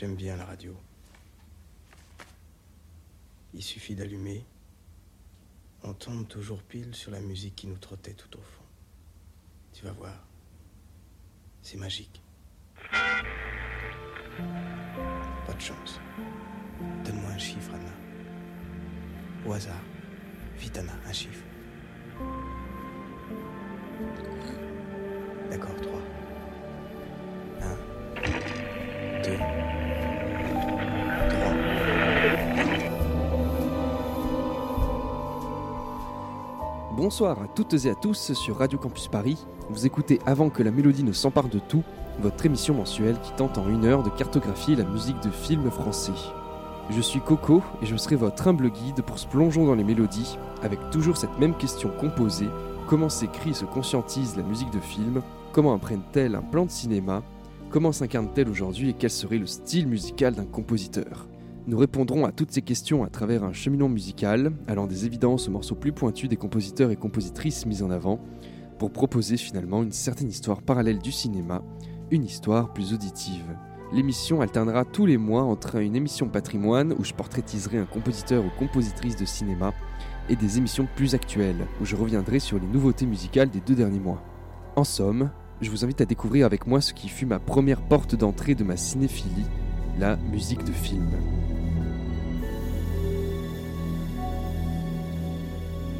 J'aime 0.00 0.16
bien 0.16 0.34
la 0.34 0.46
radio. 0.46 0.74
Il 3.52 3.62
suffit 3.62 3.94
d'allumer. 3.94 4.46
On 5.82 5.92
tombe 5.92 6.26
toujours 6.26 6.62
pile 6.62 6.94
sur 6.94 7.10
la 7.10 7.20
musique 7.20 7.54
qui 7.54 7.66
nous 7.66 7.76
trottait 7.76 8.14
tout 8.14 8.34
au 8.38 8.40
fond. 8.40 8.62
Tu 9.74 9.84
vas 9.84 9.92
voir. 9.92 10.26
C'est 11.60 11.76
magique. 11.76 12.22
Pas 15.46 15.52
de 15.54 15.60
chance. 15.60 16.00
Donne-moi 17.04 17.32
un 17.32 17.38
chiffre, 17.38 17.74
Anna. 17.74 17.92
Au 19.44 19.52
hasard. 19.52 19.84
Vite, 20.56 20.78
un 20.78 21.12
chiffre. 21.12 21.44
D'accord, 25.50 25.76
3. 25.76 26.00
1, 27.60 27.76
2, 29.24 29.59
Bonsoir 37.10 37.42
à 37.42 37.48
toutes 37.48 37.74
et 37.86 37.90
à 37.90 37.96
tous 37.96 38.34
sur 38.34 38.58
Radio 38.58 38.78
Campus 38.78 39.08
Paris. 39.08 39.36
Vous 39.68 39.84
écoutez 39.84 40.20
Avant 40.26 40.48
que 40.48 40.62
la 40.62 40.70
mélodie 40.70 41.02
ne 41.02 41.10
s'empare 41.10 41.48
de 41.48 41.58
tout, 41.58 41.82
votre 42.20 42.46
émission 42.46 42.72
mensuelle 42.72 43.18
qui 43.20 43.32
tente 43.32 43.58
en 43.58 43.68
une 43.68 43.84
heure 43.84 44.04
de 44.04 44.10
cartographier 44.10 44.76
la 44.76 44.84
musique 44.84 45.20
de 45.20 45.30
films 45.30 45.72
français. 45.72 46.12
Je 46.88 47.00
suis 47.00 47.18
Coco 47.18 47.64
et 47.82 47.86
je 47.86 47.96
serai 47.96 48.14
votre 48.14 48.46
humble 48.46 48.70
guide 48.70 49.02
pour 49.02 49.18
se 49.18 49.26
plonger 49.26 49.66
dans 49.66 49.74
les 49.74 49.82
mélodies, 49.82 50.38
avec 50.62 50.78
toujours 50.92 51.16
cette 51.16 51.36
même 51.40 51.56
question 51.56 51.90
composée 51.98 52.48
comment 52.86 53.08
s'écrit 53.08 53.50
et 53.50 53.54
se 53.54 53.64
conscientise 53.64 54.36
la 54.36 54.44
musique 54.44 54.70
de 54.70 54.78
film? 54.78 55.20
Comment 55.50 55.74
apprennent-elles 55.74 56.36
un 56.36 56.42
plan 56.42 56.64
de 56.64 56.70
cinéma? 56.70 57.24
Comment 57.70 57.90
s'incarne-t-elle 57.90 58.48
aujourd'hui 58.48 58.90
et 58.90 58.94
quel 58.94 59.10
serait 59.10 59.38
le 59.38 59.46
style 59.46 59.88
musical 59.88 60.36
d'un 60.36 60.46
compositeur? 60.46 61.26
Nous 61.66 61.76
répondrons 61.76 62.24
à 62.24 62.32
toutes 62.32 62.52
ces 62.52 62.62
questions 62.62 63.04
à 63.04 63.08
travers 63.08 63.44
un 63.44 63.52
cheminement 63.52 63.88
musical, 63.88 64.52
allant 64.66 64.86
des 64.86 65.04
évidences 65.04 65.46
aux 65.46 65.52
morceaux 65.52 65.74
plus 65.74 65.92
pointus 65.92 66.28
des 66.28 66.36
compositeurs 66.36 66.90
et 66.90 66.96
compositrices 66.96 67.66
mis 67.66 67.82
en 67.82 67.90
avant, 67.90 68.18
pour 68.78 68.90
proposer 68.90 69.36
finalement 69.36 69.82
une 69.82 69.92
certaine 69.92 70.30
histoire 70.30 70.62
parallèle 70.62 71.00
du 71.00 71.12
cinéma, 71.12 71.62
une 72.10 72.24
histoire 72.24 72.72
plus 72.72 72.94
auditive. 72.94 73.44
L'émission 73.92 74.40
alternera 74.40 74.84
tous 74.84 75.04
les 75.04 75.18
mois 75.18 75.42
entre 75.42 75.76
une 75.76 75.96
émission 75.96 76.28
patrimoine 76.28 76.94
où 76.98 77.04
je 77.04 77.12
portraitiserai 77.12 77.76
un 77.76 77.86
compositeur 77.86 78.44
ou 78.44 78.48
compositrice 78.58 79.16
de 79.16 79.24
cinéma 79.24 79.74
et 80.28 80.36
des 80.36 80.58
émissions 80.58 80.88
plus 80.96 81.14
actuelles 81.14 81.66
où 81.80 81.84
je 81.84 81.96
reviendrai 81.96 82.38
sur 82.38 82.58
les 82.58 82.66
nouveautés 82.66 83.06
musicales 83.06 83.50
des 83.50 83.60
deux 83.60 83.74
derniers 83.74 84.00
mois. 84.00 84.22
En 84.76 84.84
somme, 84.84 85.30
je 85.60 85.70
vous 85.70 85.84
invite 85.84 86.00
à 86.00 86.06
découvrir 86.06 86.46
avec 86.46 86.66
moi 86.66 86.80
ce 86.80 86.94
qui 86.94 87.08
fut 87.08 87.26
ma 87.26 87.38
première 87.38 87.82
porte 87.82 88.14
d'entrée 88.14 88.54
de 88.54 88.64
ma 88.64 88.76
cinéphilie, 88.76 89.46
la 90.00 90.16
musique 90.16 90.64
de 90.64 90.72
film. 90.72 91.10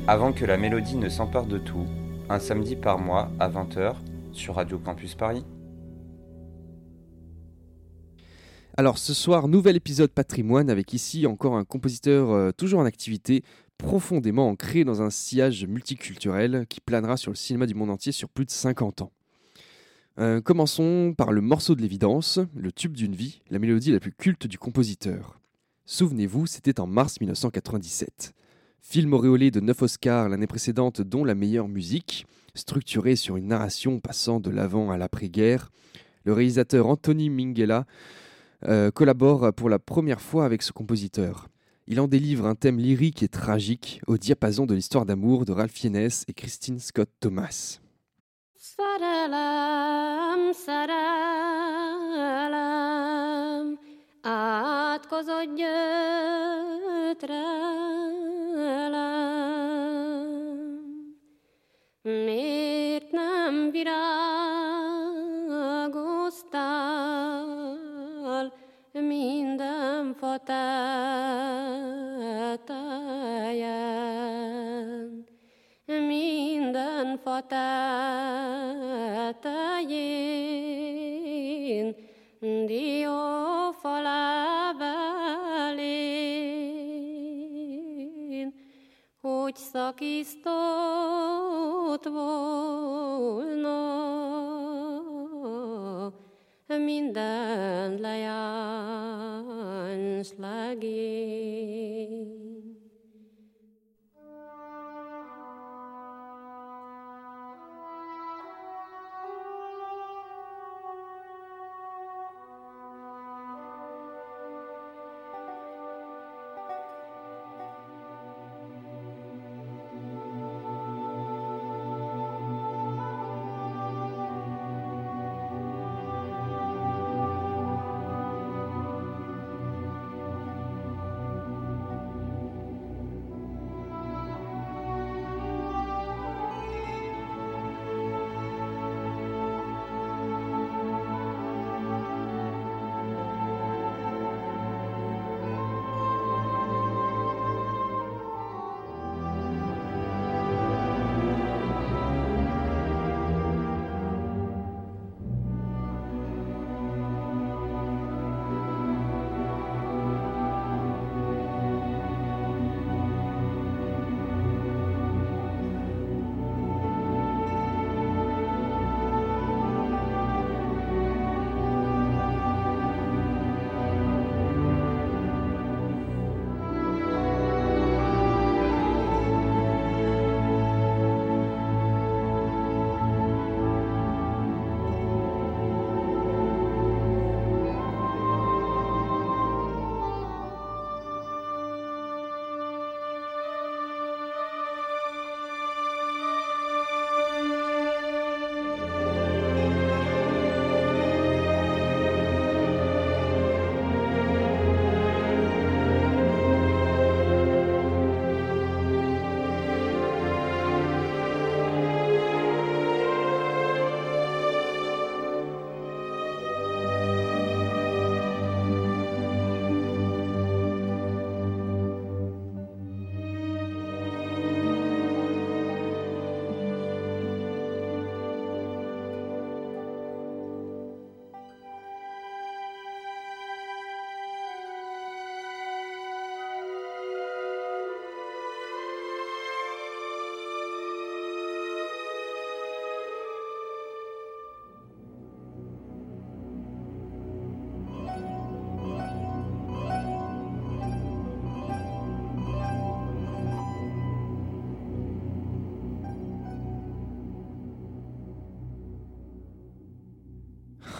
Avant 0.08 0.32
que 0.32 0.46
la 0.46 0.56
mélodie 0.56 0.96
ne 0.96 1.10
s'empare 1.10 1.44
de 1.44 1.58
tout, 1.58 1.86
un 2.30 2.38
samedi 2.38 2.76
par 2.76 2.98
mois 2.98 3.30
à 3.38 3.50
20h 3.50 3.96
sur 4.32 4.54
Radio 4.54 4.78
Campus 4.78 5.14
Paris. 5.14 5.44
Alors 8.78 8.96
ce 8.96 9.12
soir, 9.12 9.48
nouvel 9.48 9.76
épisode 9.76 10.10
patrimoine 10.10 10.70
avec 10.70 10.94
ici 10.94 11.26
encore 11.26 11.56
un 11.56 11.64
compositeur 11.64 12.30
euh, 12.30 12.52
toujours 12.52 12.80
en 12.80 12.86
activité, 12.86 13.44
profondément 13.76 14.48
ancré 14.48 14.84
dans 14.84 15.02
un 15.02 15.10
sillage 15.10 15.66
multiculturel 15.66 16.64
qui 16.70 16.80
planera 16.80 17.18
sur 17.18 17.32
le 17.32 17.36
cinéma 17.36 17.66
du 17.66 17.74
monde 17.74 17.90
entier 17.90 18.12
sur 18.12 18.30
plus 18.30 18.46
de 18.46 18.50
50 18.50 19.02
ans. 19.02 19.12
Euh, 20.20 20.42
commençons 20.42 21.14
par 21.16 21.32
le 21.32 21.40
morceau 21.40 21.74
de 21.74 21.80
l'évidence, 21.80 22.40
le 22.54 22.72
tube 22.72 22.92
d'une 22.92 23.14
vie, 23.14 23.40
la 23.48 23.58
mélodie 23.58 23.90
la 23.90 24.00
plus 24.00 24.12
culte 24.12 24.46
du 24.46 24.58
compositeur. 24.58 25.40
Souvenez-vous, 25.86 26.46
c'était 26.46 26.78
en 26.78 26.86
mars 26.86 27.18
1997. 27.22 28.34
Film 28.82 29.14
auréolé 29.14 29.50
de 29.50 29.60
9 29.60 29.80
Oscars 29.80 30.28
l'année 30.28 30.46
précédente, 30.46 31.00
dont 31.00 31.24
la 31.24 31.34
meilleure 31.34 31.68
musique, 31.68 32.26
structuré 32.54 33.16
sur 33.16 33.38
une 33.38 33.46
narration 33.46 33.98
passant 33.98 34.40
de 34.40 34.50
l'avant 34.50 34.90
à 34.90 34.98
l'après-guerre, 34.98 35.70
le 36.24 36.34
réalisateur 36.34 36.86
Anthony 36.86 37.30
Minghella 37.30 37.86
euh, 38.68 38.90
collabore 38.90 39.54
pour 39.54 39.70
la 39.70 39.78
première 39.78 40.20
fois 40.20 40.44
avec 40.44 40.60
ce 40.60 40.72
compositeur. 40.72 41.48
Il 41.86 41.98
en 41.98 42.08
délivre 42.08 42.44
un 42.44 42.56
thème 42.56 42.78
lyrique 42.78 43.22
et 43.22 43.28
tragique 43.28 44.02
au 44.06 44.18
diapason 44.18 44.66
de 44.66 44.74
l'histoire 44.74 45.06
d'amour 45.06 45.46
de 45.46 45.52
Ralph 45.52 45.72
Fiennes 45.72 46.10
et 46.28 46.34
Christine 46.34 46.78
Scott 46.78 47.08
Thomas. 47.20 47.80
Szerelem, 48.80 50.52
szerelem, 50.52 50.88
átkozott 54.22 55.54
gyötrelem. 55.54 55.80
Miért 62.02 63.10
nem 63.10 63.70
virágoztál 63.70 64.12
minden 68.92 70.14
fatáján? 70.14 71.99
phật 77.24 77.48
ta 79.42 79.78
yin 79.88 81.94
đi 82.66 83.04
hogy 89.20 89.56
szakított 89.56 90.34
volna 92.04 93.78
minden 96.66 98.00
lejárás 98.00 98.28
legény. 100.38 101.99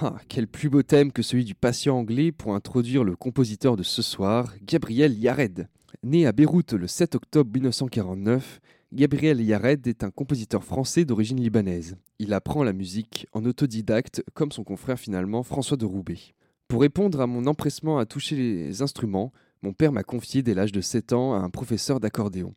Ah, 0.03 0.17
quel 0.29 0.47
plus 0.47 0.71
beau 0.71 0.83
thème 0.83 1.13
que 1.13 1.21
celui 1.21 1.45
du 1.45 1.55
patient 1.55 1.99
anglais 1.99 2.33
pour 2.33 2.55
introduire 2.55 3.05
le 3.05 3.17
compositeur 3.17 3.77
de 3.77 3.83
ce 3.83 4.01
soir, 4.01 4.55
Gabriel 4.63 5.13
Yared. 5.13 5.69
Né 6.03 6.27
à 6.27 6.33
Beyrouth 6.33 6.73
le 6.73 6.87
7 6.87 7.17
octobre 7.17 7.51
1949, 7.53 8.61
Gabriel 8.95 9.43
Yared 9.43 9.87
est 9.87 10.03
un 10.03 10.11
compositeur 10.11 10.65
français 10.65 11.05
d'origine 11.05 11.39
libanaise. 11.39 11.99
Il 12.19 12.33
apprend 12.33 12.65
la 12.65 12.73
musique 12.73 13.27
en 13.35 13.45
autodidacte, 13.45 14.25
comme 14.33 14.53
son 14.53 14.65
confrère 14.65 14.99
finalement 14.99 15.43
François 15.43 15.77
de 15.77 15.85
Roubaix. 15.85 16.33
Pour 16.67 16.81
répondre 16.81 17.21
à 17.21 17.27
mon 17.27 17.47
empressement 17.47 17.99
à 17.99 18.07
toucher 18.07 18.37
les 18.37 18.81
instruments, 18.81 19.35
mon 19.61 19.75
père 19.75 19.93
m'a 19.93 20.03
confié 20.03 20.43
dès 20.43 20.55
l'âge 20.55 20.73
de 20.73 20.81
7 20.81 21.13
ans 21.13 21.35
à 21.35 21.41
un 21.41 21.51
professeur 21.51 22.01
d'accordéon. 22.01 22.55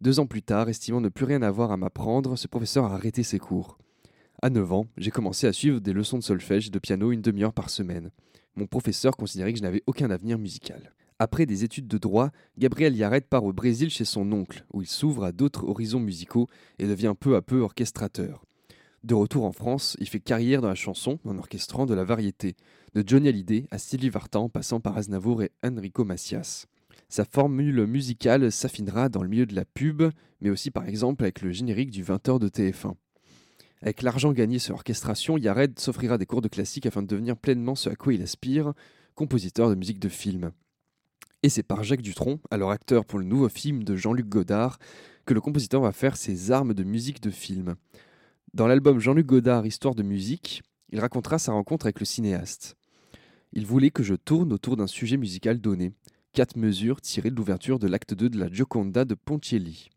Deux 0.00 0.20
ans 0.20 0.26
plus 0.26 0.42
tard, 0.42 0.68
estimant 0.68 1.00
ne 1.00 1.08
plus 1.08 1.24
rien 1.24 1.42
avoir 1.42 1.72
à 1.72 1.76
m'apprendre, 1.76 2.36
ce 2.36 2.46
professeur 2.46 2.84
a 2.84 2.94
arrêté 2.94 3.24
ses 3.24 3.40
cours. 3.40 3.78
À 4.44 4.50
9 4.50 4.72
ans, 4.74 4.86
j'ai 4.98 5.10
commencé 5.10 5.46
à 5.46 5.54
suivre 5.54 5.80
des 5.80 5.94
leçons 5.94 6.18
de 6.18 6.22
solfège 6.22 6.66
et 6.66 6.70
de 6.70 6.78
piano 6.78 7.12
une 7.12 7.22
demi-heure 7.22 7.54
par 7.54 7.70
semaine. 7.70 8.10
Mon 8.56 8.66
professeur 8.66 9.16
considérait 9.16 9.54
que 9.54 9.58
je 9.58 9.62
n'avais 9.62 9.82
aucun 9.86 10.10
avenir 10.10 10.38
musical. 10.38 10.92
Après 11.18 11.46
des 11.46 11.64
études 11.64 11.88
de 11.88 11.96
droit, 11.96 12.28
Gabriel 12.58 12.94
Yared 12.94 13.24
part 13.24 13.44
au 13.44 13.54
Brésil 13.54 13.88
chez 13.88 14.04
son 14.04 14.30
oncle, 14.32 14.66
où 14.74 14.82
il 14.82 14.86
s'ouvre 14.86 15.24
à 15.24 15.32
d'autres 15.32 15.66
horizons 15.66 15.98
musicaux 15.98 16.46
et 16.78 16.86
devient 16.86 17.14
peu 17.18 17.36
à 17.36 17.40
peu 17.40 17.60
orchestrateur. 17.60 18.44
De 19.02 19.14
retour 19.14 19.44
en 19.44 19.52
France, 19.52 19.96
il 19.98 20.10
fait 20.10 20.20
carrière 20.20 20.60
dans 20.60 20.68
la 20.68 20.74
chanson 20.74 21.18
en 21.24 21.38
orchestrant 21.38 21.86
de 21.86 21.94
la 21.94 22.04
variété, 22.04 22.54
de 22.92 23.02
Johnny 23.06 23.28
Hallyday 23.28 23.66
à 23.70 23.78
Sylvie 23.78 24.10
Vartan 24.10 24.50
passant 24.50 24.78
par 24.78 24.98
Aznavour 24.98 25.42
et 25.42 25.52
Enrico 25.64 26.04
Macias. 26.04 26.66
Sa 27.08 27.24
formule 27.24 27.86
musicale 27.86 28.52
s'affinera 28.52 29.08
dans 29.08 29.22
le 29.22 29.30
milieu 29.30 29.46
de 29.46 29.54
la 29.54 29.64
pub, 29.64 30.02
mais 30.42 30.50
aussi 30.50 30.70
par 30.70 30.86
exemple 30.86 31.22
avec 31.22 31.40
le 31.40 31.50
générique 31.50 31.90
du 31.90 32.04
20h 32.04 32.38
de 32.38 32.48
TF1. 32.50 32.96
Avec 33.84 34.00
l'argent 34.00 34.32
gagné 34.32 34.58
sur 34.58 34.72
l'orchestration, 34.72 35.36
Yared 35.36 35.78
s'offrira 35.78 36.16
des 36.16 36.24
cours 36.24 36.40
de 36.40 36.48
classique 36.48 36.86
afin 36.86 37.02
de 37.02 37.06
devenir 37.06 37.36
pleinement 37.36 37.74
ce 37.74 37.90
à 37.90 37.96
quoi 37.96 38.14
il 38.14 38.22
aspire, 38.22 38.72
compositeur 39.14 39.68
de 39.68 39.74
musique 39.74 39.98
de 39.98 40.08
film. 40.08 40.52
Et 41.42 41.50
c'est 41.50 41.62
par 41.62 41.84
Jacques 41.84 42.00
Dutronc, 42.00 42.40
alors 42.50 42.70
acteur 42.70 43.04
pour 43.04 43.18
le 43.18 43.26
nouveau 43.26 43.50
film 43.50 43.84
de 43.84 43.94
Jean-Luc 43.94 44.26
Godard, 44.26 44.78
que 45.26 45.34
le 45.34 45.42
compositeur 45.42 45.82
va 45.82 45.92
faire 45.92 46.16
ses 46.16 46.50
armes 46.50 46.72
de 46.72 46.82
musique 46.82 47.20
de 47.20 47.28
film. 47.28 47.74
Dans 48.54 48.66
l'album 48.66 49.00
Jean-Luc 49.00 49.26
Godard 49.26 49.66
Histoire 49.66 49.94
de 49.94 50.02
musique, 50.02 50.62
il 50.88 50.98
racontera 50.98 51.38
sa 51.38 51.52
rencontre 51.52 51.84
avec 51.84 52.00
le 52.00 52.06
cinéaste. 52.06 52.76
Il 53.52 53.66
voulait 53.66 53.90
que 53.90 54.02
je 54.02 54.14
tourne 54.14 54.54
autour 54.54 54.78
d'un 54.78 54.86
sujet 54.86 55.18
musical 55.18 55.60
donné, 55.60 55.92
quatre 56.32 56.56
mesures 56.56 57.02
tirées 57.02 57.30
de 57.30 57.36
l'ouverture 57.36 57.78
de 57.78 57.86
l'acte 57.86 58.14
2 58.14 58.30
de 58.30 58.38
la 58.38 58.50
Gioconda 58.50 59.04
de 59.04 59.14
Pontielli. 59.14 59.90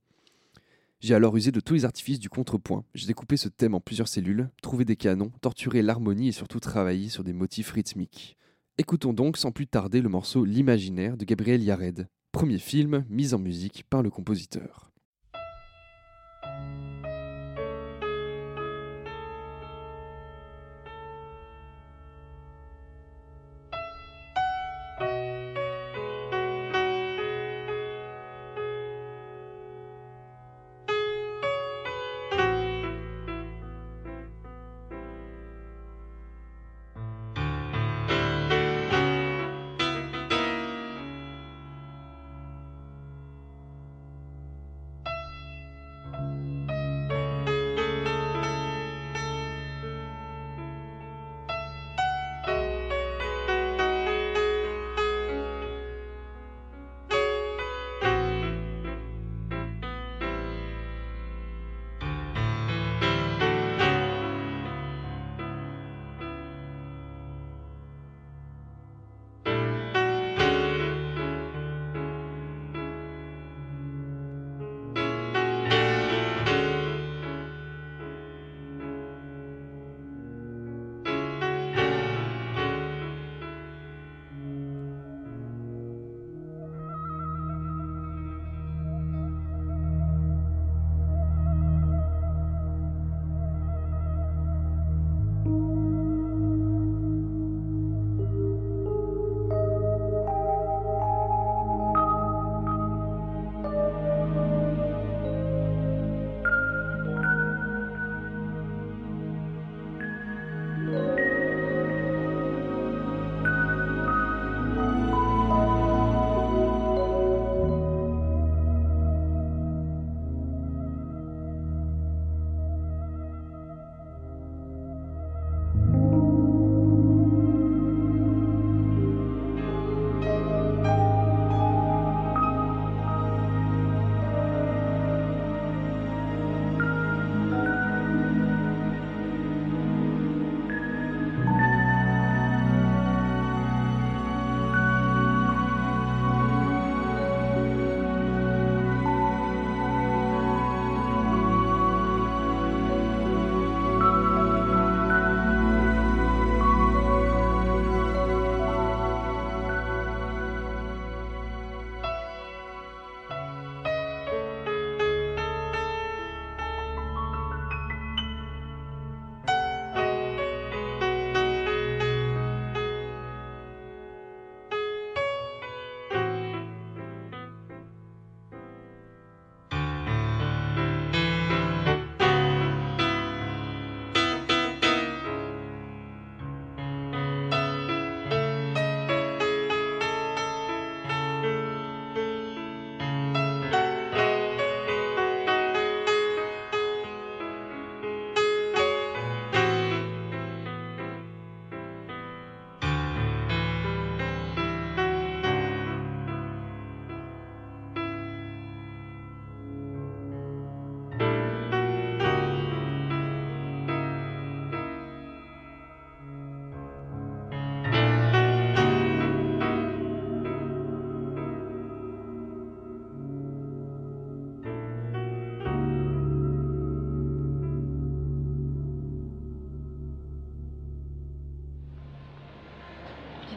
J'ai 1.00 1.14
alors 1.14 1.38
usé 1.38 1.52
de 1.52 1.60
tous 1.60 1.76
les 1.76 1.86
artifices 1.86 2.20
du 2.20 2.28
contrepoint. 2.28 2.84
J'ai 2.96 3.06
découpé 3.06 3.38
ce 3.38 3.50
thème 3.50 3.76
en 3.76 3.80
plusieurs 3.80 4.08
cellules, 4.08 4.50
trouvé 4.64 4.84
des 4.84 4.96
canons, 4.96 5.32
torturé 5.42 5.84
l'harmonie 5.84 6.30
et 6.30 6.32
surtout 6.32 6.60
travaillé 6.60 7.10
sur 7.10 7.24
des 7.24 7.34
motifs 7.34 7.70
rythmiques. 7.70 8.36
Écoutons 8.80 9.14
donc 9.14 9.38
sans 9.38 9.52
plus 9.52 9.68
tarder 9.68 10.02
le 10.02 10.10
morceau 10.10 10.44
L'imaginaire 10.44 11.16
de 11.16 11.26
Gabriel 11.26 11.62
Yared, 11.62 12.08
premier 12.32 12.58
film 12.58 13.06
mis 13.10 13.36
en 13.36 13.40
musique 13.40 13.84
par 13.90 14.02
le 14.02 14.10
compositeur. 14.10 14.92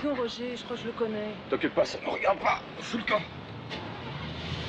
Dis 0.01 0.07
donc, 0.07 0.19
Roger, 0.19 0.57
je 0.57 0.65
crois 0.65 0.77
que 0.77 0.83
je 0.83 0.87
le 0.87 0.93
connais. 0.93 1.35
T'occupe 1.49 1.75
pas, 1.75 1.85
ça 1.85 1.99
me 2.05 2.11
regarde 2.11 2.39
pas. 2.39 2.61
Fous 2.81 2.97
le 2.99 3.03
camp. 3.05 3.21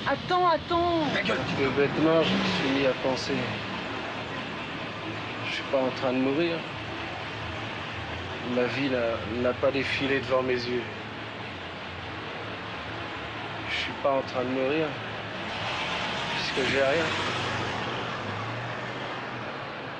Attends, 0.07 0.47
attends 0.47 1.03
Ta 1.13 1.21
gueule. 1.21 1.37
Que 1.57 1.69
bêtement, 1.79 2.21
je 2.23 2.33
me 2.33 2.43
suis 2.45 2.79
mis 2.79 2.85
à 2.87 2.91
penser. 3.03 3.33
Je 5.49 5.53
suis 5.53 5.63
pas 5.71 5.77
en 5.79 5.89
train 5.91 6.11
de 6.13 6.17
mourir. 6.17 6.57
Ma 8.55 8.63
vie 8.63 8.89
n'a- 8.89 9.41
n'a 9.41 9.53
pas 9.53 9.71
défilé 9.71 10.19
devant 10.19 10.41
mes 10.41 10.53
yeux. 10.55 10.83
Je 13.69 13.75
suis 13.75 13.91
pas 14.03 14.11
en 14.11 14.21
train 14.21 14.43
de 14.43 14.49
mourir. 14.49 14.87
Puisque 16.35 16.69
j'ai 16.71 16.81
rien. 16.83 17.05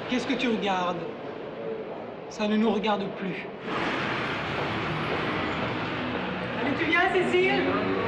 Qu'est-ce 0.10 0.28
que 0.28 0.34
tu 0.34 0.50
regardes? 0.50 1.00
Ça 2.30 2.48
ne 2.48 2.58
nous 2.58 2.72
regarde 2.72 3.06
plus. 3.18 3.46
wie 6.88 6.98
heißt? 6.98 8.00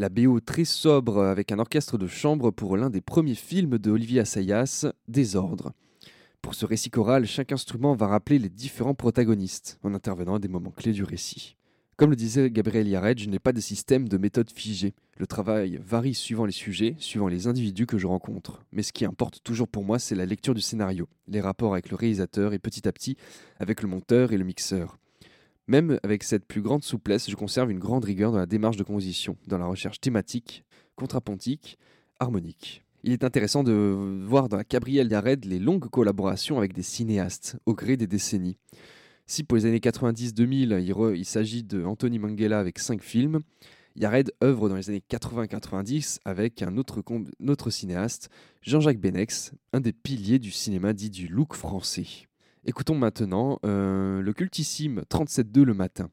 La 0.00 0.10
BO 0.10 0.38
très 0.38 0.64
sobre 0.64 1.24
avec 1.24 1.50
un 1.50 1.58
orchestre 1.58 1.98
de 1.98 2.06
chambre 2.06 2.52
pour 2.52 2.76
l'un 2.76 2.88
des 2.88 3.00
premiers 3.00 3.34
films 3.34 3.78
de 3.78 3.90
Olivier 3.90 4.20
Assayas, 4.20 4.86
Désordre. 5.08 5.72
Pour 6.40 6.54
ce 6.54 6.66
récit 6.66 6.88
choral, 6.88 7.26
chaque 7.26 7.50
instrument 7.50 7.96
va 7.96 8.06
rappeler 8.06 8.38
les 8.38 8.48
différents 8.48 8.94
protagonistes, 8.94 9.80
en 9.82 9.94
intervenant 9.94 10.36
à 10.36 10.38
des 10.38 10.46
moments 10.46 10.70
clés 10.70 10.92
du 10.92 11.02
récit. 11.02 11.56
Comme 11.96 12.10
le 12.10 12.16
disait 12.16 12.48
Gabriel 12.48 12.86
Yared, 12.86 13.18
je 13.18 13.28
n'ai 13.28 13.40
pas 13.40 13.52
de 13.52 13.60
système 13.60 14.08
de 14.08 14.18
méthode 14.18 14.52
figée. 14.52 14.94
Le 15.16 15.26
travail 15.26 15.80
varie 15.84 16.14
suivant 16.14 16.44
les 16.44 16.52
sujets, 16.52 16.94
suivant 17.00 17.26
les 17.26 17.48
individus 17.48 17.86
que 17.86 17.98
je 17.98 18.06
rencontre. 18.06 18.62
Mais 18.70 18.84
ce 18.84 18.92
qui 18.92 19.04
importe 19.04 19.42
toujours 19.42 19.66
pour 19.66 19.82
moi, 19.82 19.98
c'est 19.98 20.14
la 20.14 20.26
lecture 20.26 20.54
du 20.54 20.60
scénario, 20.60 21.08
les 21.26 21.40
rapports 21.40 21.72
avec 21.72 21.90
le 21.90 21.96
réalisateur 21.96 22.52
et 22.52 22.60
petit 22.60 22.86
à 22.86 22.92
petit 22.92 23.16
avec 23.58 23.82
le 23.82 23.88
monteur 23.88 24.30
et 24.30 24.38
le 24.38 24.44
mixeur. 24.44 24.96
Même 25.68 26.00
avec 26.02 26.24
cette 26.24 26.46
plus 26.46 26.62
grande 26.62 26.82
souplesse, 26.82 27.30
je 27.30 27.36
conserve 27.36 27.70
une 27.70 27.78
grande 27.78 28.04
rigueur 28.04 28.32
dans 28.32 28.38
la 28.38 28.46
démarche 28.46 28.78
de 28.78 28.82
composition, 28.82 29.36
dans 29.46 29.58
la 29.58 29.66
recherche 29.66 30.00
thématique, 30.00 30.64
contrapontique, 30.96 31.78
harmonique. 32.18 32.84
Il 33.04 33.12
est 33.12 33.22
intéressant 33.22 33.62
de 33.62 34.22
voir 34.24 34.48
dans 34.48 34.56
la 34.56 34.64
Yared 34.70 35.44
les 35.44 35.58
longues 35.58 35.88
collaborations 35.90 36.56
avec 36.56 36.72
des 36.72 36.82
cinéastes 36.82 37.58
au 37.66 37.74
gré 37.74 37.98
des 37.98 38.06
décennies. 38.06 38.56
Si 39.26 39.44
pour 39.44 39.58
les 39.58 39.66
années 39.66 39.78
90-2000, 39.78 41.14
il, 41.14 41.24
s'agit 41.26 41.62
de 41.62 41.84
Anthony 41.84 42.18
avec 42.50 42.78
5 42.78 43.02
films, 43.02 43.40
Yared 43.94 44.32
œuvre 44.42 44.70
dans 44.70 44.76
les 44.76 44.88
années 44.88 45.02
80-90 45.10 46.20
avec 46.24 46.62
un 46.62 46.78
autre, 46.78 47.02
autre 47.46 47.70
cinéaste, 47.70 48.30
Jean-Jacques 48.62 49.00
Benex, 49.00 49.52
un 49.74 49.80
des 49.80 49.92
piliers 49.92 50.38
du 50.38 50.50
cinéma 50.50 50.94
dit 50.94 51.10
du 51.10 51.28
look 51.28 51.54
français. 51.54 52.27
Écoutons 52.68 52.96
maintenant 52.96 53.58
euh, 53.64 54.20
le 54.20 54.32
cultissime 54.34 55.02
37.2 55.08 55.62
le 55.62 55.72
matin. 55.72 56.10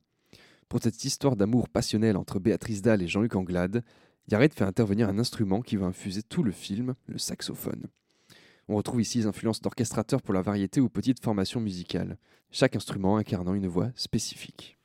Pour 0.69 0.81
cette 0.81 1.03
histoire 1.03 1.35
d'amour 1.35 1.67
passionnel 1.67 2.15
entre 2.15 2.39
Béatrice 2.39 2.81
Dalle 2.81 3.01
et 3.01 3.09
Jean-Luc 3.09 3.35
Anglade, 3.35 3.83
Yared 4.29 4.53
fait 4.53 4.63
intervenir 4.63 5.09
un 5.09 5.19
instrument 5.19 5.59
qui 5.59 5.75
va 5.75 5.87
infuser 5.87 6.23
tout 6.23 6.43
le 6.43 6.53
film, 6.53 6.95
le 7.07 7.17
saxophone. 7.17 7.87
On 8.69 8.77
retrouve 8.77 9.01
ici 9.01 9.17
les 9.17 9.25
influences 9.25 9.59
d'orchestrateurs 9.59 10.21
pour 10.21 10.33
la 10.33 10.41
variété 10.41 10.79
ou 10.79 10.87
petite 10.87 11.21
formation 11.21 11.59
musicale, 11.59 12.17
chaque 12.51 12.77
instrument 12.77 13.17
incarnant 13.17 13.53
une 13.53 13.67
voix 13.67 13.89
spécifique. 13.95 14.77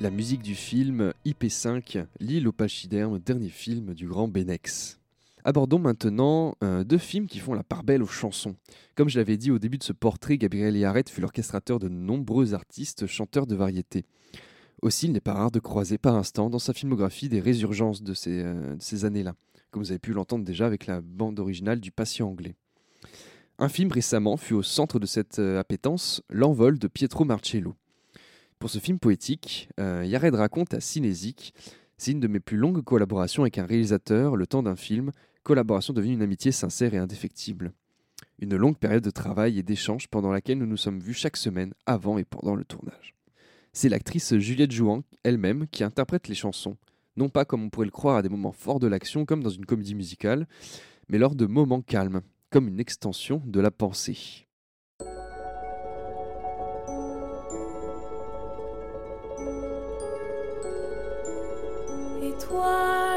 La 0.00 0.10
musique 0.10 0.42
du 0.42 0.54
film 0.54 1.12
IP5, 1.26 2.06
L'île 2.20 2.46
au 2.46 2.52
pachyderme, 2.52 3.18
dernier 3.18 3.48
film 3.48 3.94
du 3.94 4.06
grand 4.06 4.28
Benex. 4.28 5.00
Abordons 5.44 5.80
maintenant 5.80 6.54
euh, 6.62 6.84
deux 6.84 6.98
films 6.98 7.26
qui 7.26 7.40
font 7.40 7.54
la 7.54 7.64
part 7.64 7.82
belle 7.82 8.02
aux 8.02 8.06
chansons. 8.06 8.54
Comme 8.94 9.08
je 9.08 9.18
l'avais 9.18 9.36
dit 9.36 9.50
au 9.50 9.58
début 9.58 9.78
de 9.78 9.82
ce 9.82 9.92
portrait, 9.92 10.38
Gabriel 10.38 10.76
Yaret 10.76 11.04
fut 11.08 11.20
l'orchestrateur 11.20 11.80
de 11.80 11.88
nombreux 11.88 12.54
artistes 12.54 13.06
chanteurs 13.06 13.46
de 13.46 13.56
variété. 13.56 14.04
Aussi, 14.82 15.06
il 15.06 15.12
n'est 15.12 15.20
pas 15.20 15.34
rare 15.34 15.50
de 15.50 15.58
croiser 15.58 15.98
par 15.98 16.14
instant 16.14 16.48
dans 16.48 16.60
sa 16.60 16.72
filmographie 16.72 17.28
des 17.28 17.40
résurgences 17.40 18.02
de 18.02 18.14
ces, 18.14 18.42
euh, 18.42 18.76
de 18.76 18.82
ces 18.82 19.04
années-là, 19.04 19.34
comme 19.72 19.82
vous 19.82 19.90
avez 19.90 19.98
pu 19.98 20.12
l'entendre 20.12 20.44
déjà 20.44 20.66
avec 20.66 20.86
la 20.86 21.00
bande 21.00 21.40
originale 21.40 21.80
du 21.80 21.90
Patient 21.90 22.28
anglais. 22.28 22.54
Un 23.58 23.68
film 23.68 23.90
récemment 23.90 24.36
fut 24.36 24.54
au 24.54 24.62
centre 24.62 25.00
de 25.00 25.06
cette 25.06 25.40
euh, 25.40 25.58
appétence, 25.58 26.22
L'envol 26.30 26.78
de 26.78 26.86
Pietro 26.86 27.24
Marcello. 27.24 27.74
Pour 28.58 28.70
ce 28.70 28.80
film 28.80 28.98
poétique, 28.98 29.68
euh, 29.78 30.04
Yared 30.04 30.34
raconte 30.34 30.74
à 30.74 30.80
Cinésique 30.80 31.54
C'est 31.96 32.10
une 32.10 32.18
de 32.18 32.26
mes 32.26 32.40
plus 32.40 32.56
longues 32.56 32.82
collaborations 32.82 33.42
avec 33.42 33.56
un 33.58 33.66
réalisateur, 33.66 34.34
le 34.34 34.48
temps 34.48 34.64
d'un 34.64 34.74
film, 34.74 35.12
collaboration 35.44 35.94
devenue 35.94 36.14
une 36.14 36.22
amitié 36.22 36.50
sincère 36.50 36.92
et 36.92 36.98
indéfectible. 36.98 37.72
Une 38.40 38.56
longue 38.56 38.76
période 38.76 39.04
de 39.04 39.10
travail 39.10 39.60
et 39.60 39.62
d'échange 39.62 40.08
pendant 40.08 40.32
laquelle 40.32 40.58
nous 40.58 40.66
nous 40.66 40.76
sommes 40.76 40.98
vus 40.98 41.14
chaque 41.14 41.36
semaine 41.36 41.72
avant 41.86 42.18
et 42.18 42.24
pendant 42.24 42.56
le 42.56 42.64
tournage. 42.64 43.14
C'est 43.72 43.88
l'actrice 43.88 44.36
Juliette 44.38 44.72
Jouan 44.72 45.04
elle-même 45.22 45.68
qui 45.68 45.84
interprète 45.84 46.26
les 46.26 46.34
chansons, 46.34 46.76
non 47.16 47.28
pas 47.28 47.44
comme 47.44 47.62
on 47.62 47.70
pourrait 47.70 47.86
le 47.86 47.92
croire 47.92 48.16
à 48.16 48.22
des 48.22 48.28
moments 48.28 48.50
forts 48.50 48.80
de 48.80 48.88
l'action 48.88 49.24
comme 49.24 49.42
dans 49.44 49.50
une 49.50 49.66
comédie 49.66 49.94
musicale, 49.94 50.48
mais 51.08 51.18
lors 51.18 51.36
de 51.36 51.46
moments 51.46 51.82
calmes, 51.82 52.22
comme 52.50 52.66
une 52.66 52.80
extension 52.80 53.40
de 53.46 53.60
la 53.60 53.70
pensée. 53.70 54.47
What. 62.50 63.07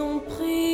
ont 0.00 0.20
pris. 0.20 0.67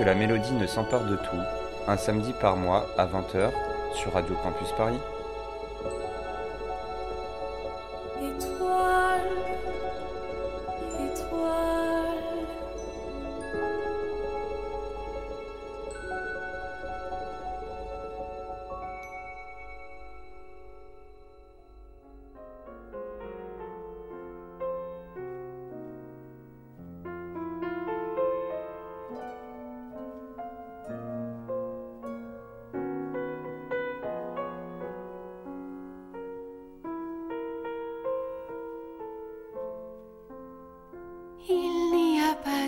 que 0.00 0.04
la 0.06 0.14
mélodie 0.14 0.54
ne 0.54 0.66
s'empare 0.66 1.04
de 1.04 1.16
tout, 1.16 1.44
un 1.86 1.98
samedi 1.98 2.32
par 2.40 2.56
mois 2.56 2.86
à 2.96 3.04
20h 3.04 3.50
sur 3.92 4.14
Radio 4.14 4.34
Campus 4.42 4.72
Paris. 4.72 4.98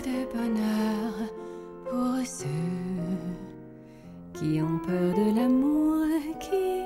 de 0.03 0.25
bonheur 0.35 1.13
pour 1.89 2.25
ceux 2.25 2.47
qui 4.33 4.61
ont 4.61 4.79
peur 4.79 5.13
de 5.13 5.35
l'amour 5.37 6.05
et 6.05 6.37
qui 6.39 6.83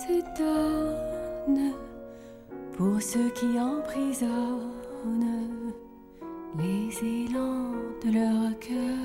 se 0.00 0.16
donne, 0.38 1.72
pour 2.76 3.00
ceux 3.02 3.30
qui 3.30 3.60
emprisonnent 3.60 4.30
les 6.58 6.88
élans 7.24 7.72
de 8.04 8.10
leur 8.12 8.58
cœur. 8.58 8.99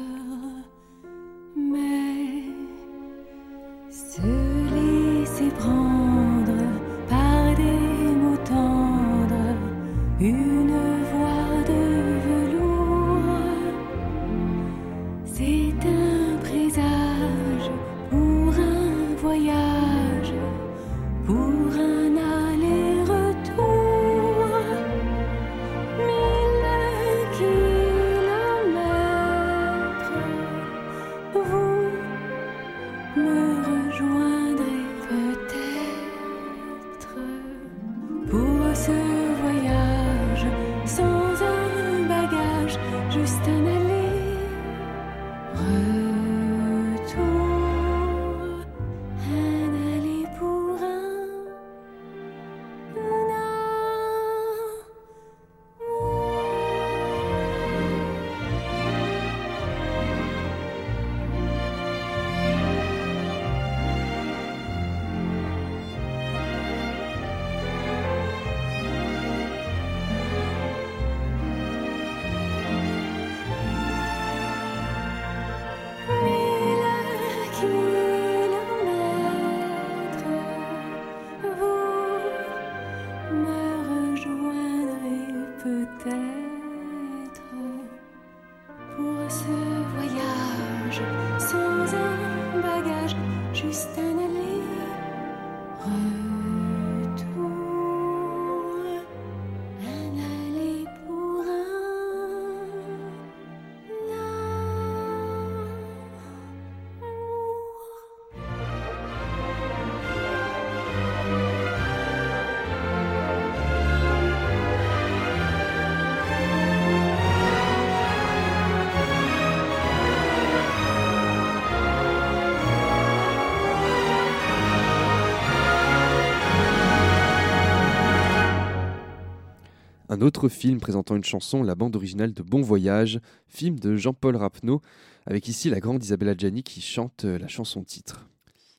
Un 130.16 130.22
autre 130.22 130.48
film 130.48 130.80
présentant 130.80 131.18
une 131.18 131.26
chanson, 131.26 131.62
la 131.62 131.76
bande 131.76 131.98
originale 131.98 132.32
de 132.32 132.42
Bon 132.42 132.62
Voyage, 132.62 133.20
film 133.50 133.78
de 133.78 133.98
Jean-Paul 133.98 134.38
Rapneau, 134.38 134.82
avec 135.26 135.50
ici 135.50 135.70
la 135.70 135.82
grande 135.82 136.02
Isabella 136.02 136.34
Gianni 136.38 136.64
qui 136.64 136.80
chante 136.80 137.26
euh, 137.26 137.38
la 137.38 137.50
chanson 137.50 137.84
titre. 137.84 138.26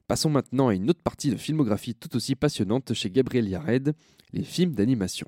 Passons 0.08 0.30
maintenant 0.30 0.68
à 0.68 0.74
une 0.74 0.88
autre 0.88 1.02
partie 1.02 1.28
de 1.28 1.36
filmographie 1.36 1.94
tout 1.94 2.16
aussi 2.16 2.36
passionnante 2.36 2.94
chez 2.94 3.10
Gabriel 3.10 3.46
Yared, 3.46 3.92
les 4.32 4.44
films 4.44 4.74
d'animation. 4.74 5.26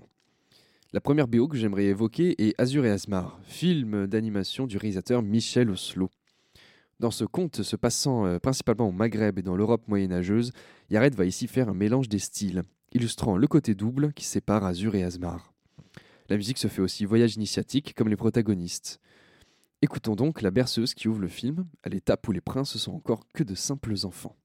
La 0.94 1.02
première 1.02 1.28
BO 1.28 1.46
que 1.46 1.58
j'aimerais 1.58 1.84
évoquer 1.84 2.42
est 2.42 2.58
Azur 2.58 2.86
et 2.86 2.90
Asmar, 2.90 3.38
film 3.42 4.06
d'animation 4.06 4.66
du 4.66 4.78
réalisateur 4.78 5.20
Michel 5.20 5.68
Oslo. 5.68 6.08
Dans 7.00 7.10
ce 7.10 7.24
conte 7.24 7.62
se 7.62 7.76
passant 7.76 8.24
euh, 8.24 8.38
principalement 8.38 8.88
au 8.88 8.92
Maghreb 8.92 9.38
et 9.38 9.42
dans 9.42 9.56
l'Europe 9.56 9.86
moyenâgeuse, 9.88 10.52
Yared 10.88 11.14
va 11.14 11.26
ici 11.26 11.48
faire 11.48 11.68
un 11.68 11.74
mélange 11.74 12.08
des 12.08 12.18
styles, 12.18 12.62
illustrant 12.94 13.36
le 13.36 13.46
côté 13.46 13.74
double 13.74 14.14
qui 14.14 14.24
sépare 14.24 14.64
Azur 14.64 14.94
et 14.94 15.04
Asmar. 15.04 15.52
La 16.28 16.36
musique 16.36 16.58
se 16.58 16.68
fait 16.68 16.82
aussi 16.82 17.06
voyage 17.06 17.36
initiatique 17.36 17.94
comme 17.94 18.08
les 18.08 18.16
protagonistes. 18.16 19.00
Écoutons 19.80 20.14
donc 20.14 20.42
la 20.42 20.50
berceuse 20.50 20.92
qui 20.92 21.08
ouvre 21.08 21.20
le 21.20 21.28
film, 21.28 21.66
à 21.82 21.88
l'étape 21.88 22.28
où 22.28 22.32
les 22.32 22.42
princes 22.42 22.76
sont 22.76 22.92
encore 22.92 23.26
que 23.32 23.42
de 23.42 23.54
simples 23.54 23.94
enfants. 24.04 24.36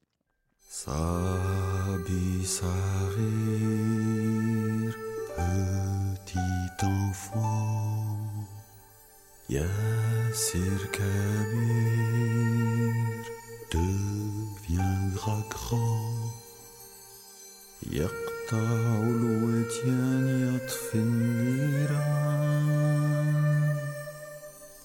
يقطع 18.53 19.01
الوديان 19.03 20.27
يطفي 20.45 20.95
النيران 20.95 22.69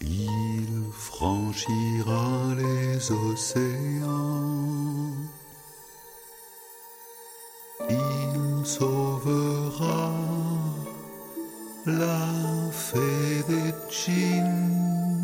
Il 0.01 0.71
franchira 1.09 2.27
les 2.61 3.11
océans 3.11 3.93
Il 7.89 8.65
sauvera 8.65 10.03
la 11.85 12.21
fée 12.71 13.43
des 13.51 13.71
djinns 13.91 15.16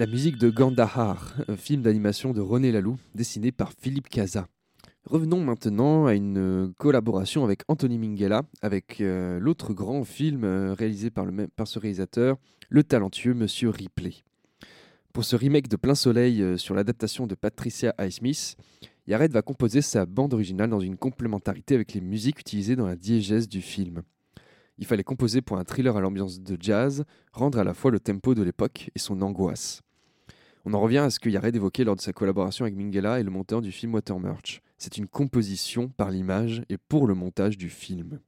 La 0.00 0.06
musique 0.06 0.38
de 0.38 0.48
Gandahar, 0.48 1.34
un 1.46 1.56
film 1.56 1.82
d'animation 1.82 2.32
de 2.32 2.40
René 2.40 2.72
Laloux, 2.72 2.96
dessiné 3.14 3.52
par 3.52 3.74
Philippe 3.78 4.08
Casa. 4.08 4.46
Revenons 5.04 5.44
maintenant 5.44 6.06
à 6.06 6.14
une 6.14 6.38
euh, 6.38 6.72
collaboration 6.78 7.44
avec 7.44 7.64
Anthony 7.68 7.98
Minghella, 7.98 8.44
avec 8.62 9.02
euh, 9.02 9.38
l'autre 9.38 9.74
grand 9.74 10.04
film 10.04 10.44
euh, 10.44 10.72
réalisé 10.72 11.10
par, 11.10 11.26
ce 11.66 11.78
réalisateur, 11.78 12.38
le 12.70 12.82
talentueux 12.82 13.34
Monsieur 13.34 13.68
Ripley. 13.68 14.14
Pour 15.12 15.24
ce 15.24 15.36
remake 15.36 15.68
de 15.68 15.76
Plein 15.76 15.94
Soleil 15.94 16.58
sur 16.58 16.74
l'adaptation 16.74 17.26
de 17.26 17.34
Patricia 17.34 17.94
Highsmith, 17.98 18.56
Yared 19.06 19.32
va 19.32 19.42
composer 19.42 19.82
sa 19.82 20.06
bande 20.06 20.32
originale 20.32 20.70
dans 20.70 20.80
une 20.80 20.96
complémentarité 20.96 21.74
avec 21.74 21.92
les 21.92 22.00
musiques 22.00 22.40
utilisées 22.40 22.74
dans 22.74 22.86
la 22.86 22.96
diégèse 22.96 23.48
du 23.50 23.60
film. 23.60 24.00
Il 24.78 24.86
fallait 24.86 25.04
composer 25.04 25.42
pour 25.42 25.58
un 25.58 25.64
thriller 25.64 25.94
à 25.94 26.00
l'ambiance 26.00 26.40
de 26.40 26.56
jazz, 26.58 27.04
rendre 27.34 27.58
à 27.58 27.64
la 27.64 27.74
fois 27.74 27.90
le 27.90 28.00
tempo 28.00 28.34
de 28.34 28.42
l'époque 28.42 28.90
et 28.94 28.98
son 28.98 29.20
angoisse. 29.20 29.82
On 30.64 30.74
en 30.74 30.80
revient 30.80 30.98
à 30.98 31.10
ce 31.10 31.20
que 31.20 31.30
Yared 31.30 31.56
évoquait 31.56 31.84
lors 31.84 31.96
de 31.96 32.00
sa 32.00 32.12
collaboration 32.12 32.64
avec 32.64 32.76
Minghella 32.76 33.18
et 33.18 33.22
le 33.22 33.30
monteur 33.30 33.62
du 33.62 33.72
film 33.72 33.94
Watermarch. 33.94 34.60
C'est 34.76 34.98
une 34.98 35.06
composition 35.06 35.88
par 35.88 36.10
l'image 36.10 36.62
et 36.68 36.76
pour 36.76 37.06
le 37.06 37.14
montage 37.14 37.56
du 37.56 37.70
film. 37.70 38.20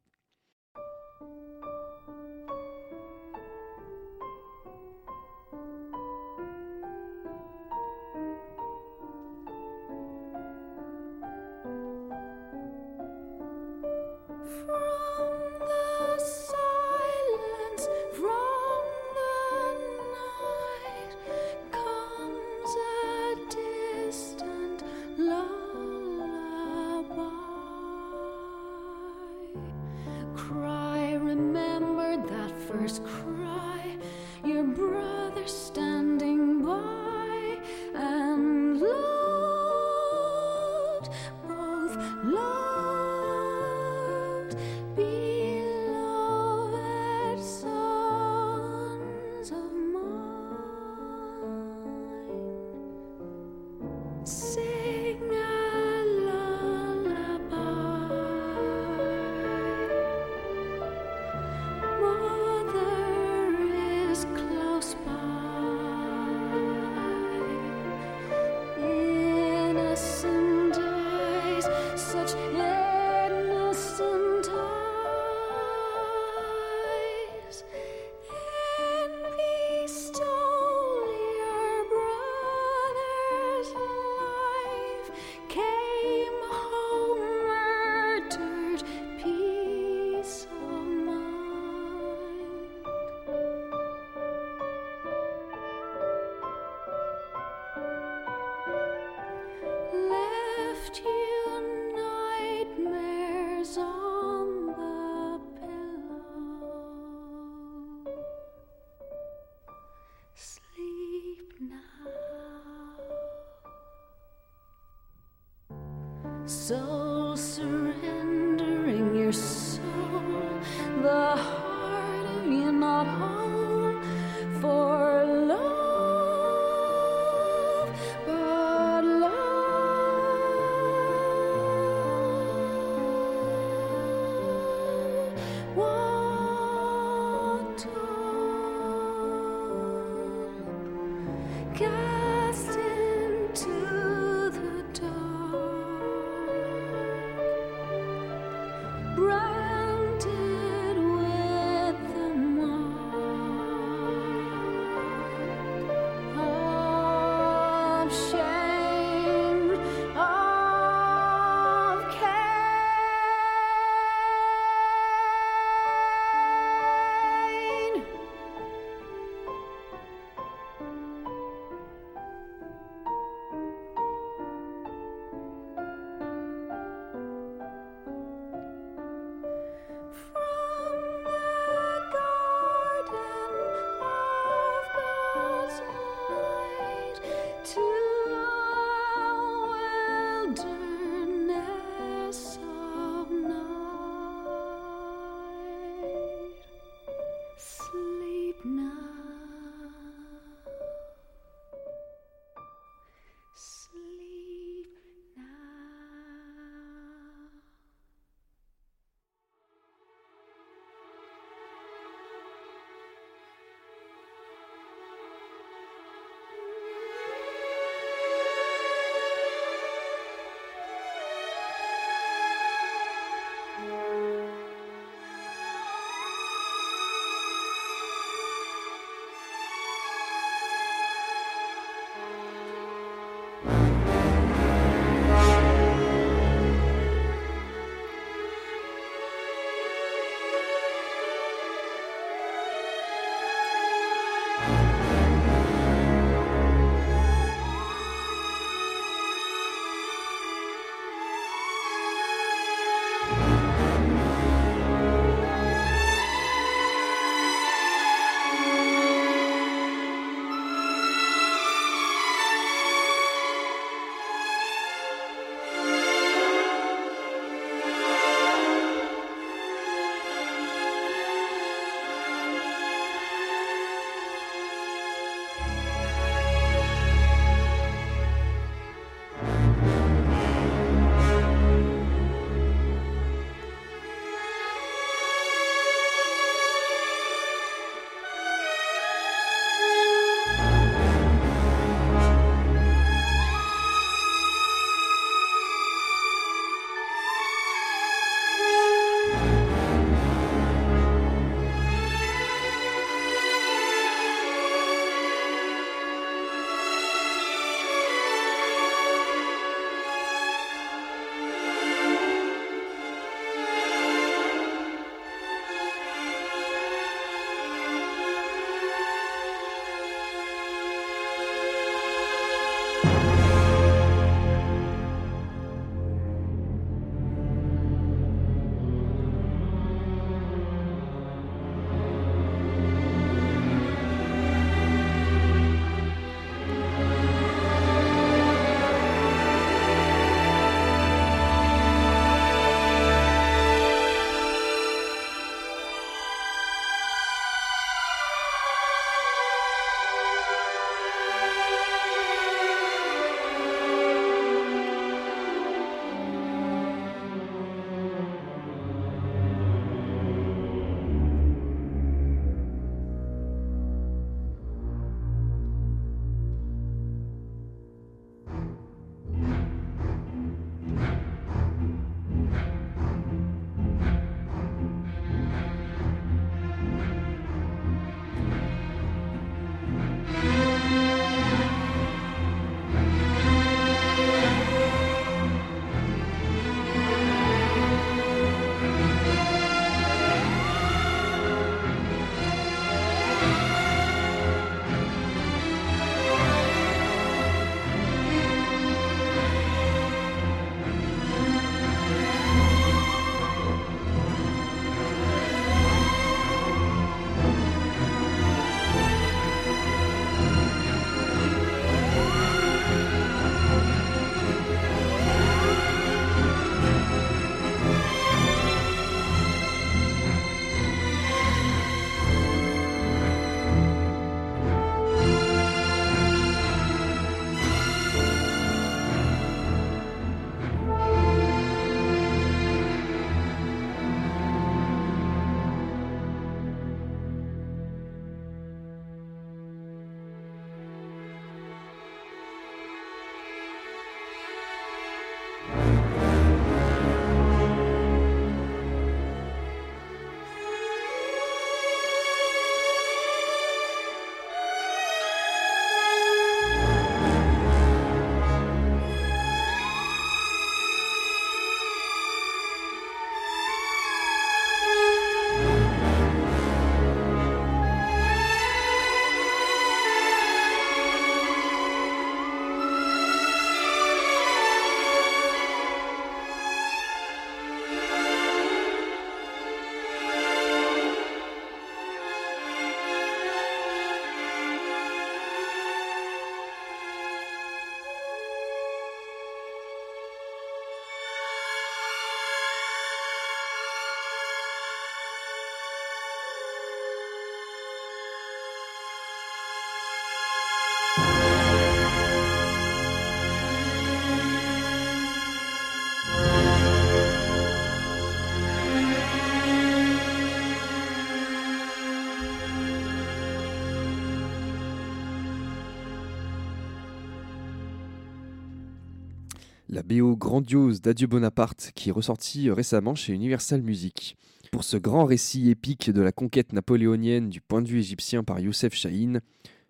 Grandiose 520.21 521.01
d'Adieu 521.01 521.27
Bonaparte 521.27 521.93
qui 521.95 522.11
est 522.11 522.13
ressortie 522.13 522.71
récemment 522.71 523.15
chez 523.15 523.33
Universal 523.33 523.81
Music. 523.81 524.37
Pour 524.71 524.85
ce 524.85 524.99
grand 524.99 525.25
récit 525.25 525.71
épique 525.71 526.11
de 526.11 526.21
la 526.21 526.33
conquête 526.33 526.75
napoléonienne 526.75 527.49
du 527.49 527.63
point 527.63 527.81
de 527.81 527.89
vue 527.89 528.01
égyptien 528.01 528.45
par 528.45 528.61
Youssef 528.61 528.93
Chahine, 528.93 529.41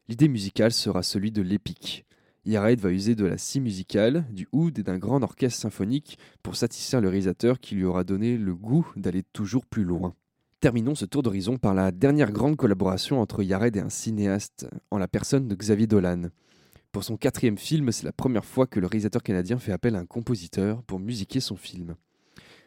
l'idée 0.09 0.29
musicale 0.29 0.73
sera 0.73 1.03
celui 1.03 1.33
de 1.33 1.43
l'épique. 1.43 2.05
Yared 2.45 2.81
va 2.81 2.91
user 2.91 3.17
de 3.17 3.25
la 3.25 3.37
scie 3.37 3.61
musicale, 3.61 4.25
du 4.31 4.47
oud 4.53 4.79
et 4.79 4.83
d'un 4.83 4.99
grand 4.99 5.23
orchestre 5.23 5.61
symphonique 5.61 6.19
pour 6.43 6.55
satisfaire 6.55 7.01
le 7.01 7.09
réalisateur 7.09 7.59
qui 7.59 7.75
lui 7.75 7.85
aura 7.85 8.05
donné 8.05 8.37
le 8.37 8.55
goût 8.55 8.87
d'aller 8.95 9.25
toujours 9.33 9.67
plus 9.67 9.85
loin. 9.85 10.15
Terminons 10.61 10.95
ce 10.95 11.05
tour 11.05 11.25
d'horizon 11.25 11.57
par 11.57 11.75
la 11.75 11.91
dernière 11.91 12.31
grande 12.31 12.57
collaboration 12.57 13.21
entre 13.21 13.43
Yared 13.43 13.77
et 13.77 13.81
un 13.81 13.89
cinéaste, 13.89 14.69
en 14.93 14.99
la 14.99 15.09
personne 15.09 15.49
de 15.49 15.55
Xavier 15.57 15.89
Dolan. 15.89 16.29
Pour 16.93 17.05
son 17.05 17.17
quatrième 17.17 17.57
film, 17.57 17.91
c'est 17.91 18.05
la 18.05 18.13
première 18.13 18.45
fois 18.45 18.67
que 18.67 18.79
le 18.79 18.87
réalisateur 18.87 19.23
canadien 19.23 19.59
fait 19.59 19.73
appel 19.73 19.97
à 19.97 19.99
un 19.99 20.05
compositeur 20.05 20.83
pour 20.83 21.01
musiquer 21.01 21.41
son 21.41 21.57
film. 21.57 21.97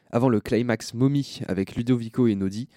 Avant 0.09 0.29
le 0.29 0.41
climax 0.41 0.95
Mommy 0.95 1.41
avec 1.47 1.75
Ludovico 1.75 2.25
et 2.25 2.33
Nodi, 2.33 2.67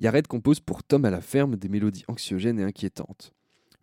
Yared 0.00 0.26
compose 0.26 0.58
pour 0.58 0.82
Tom 0.82 1.04
à 1.04 1.10
la 1.10 1.20
ferme 1.20 1.54
des 1.54 1.68
mélodies 1.68 2.04
anxiogènes 2.08 2.58
et 2.58 2.64
inquiétantes. 2.64 3.32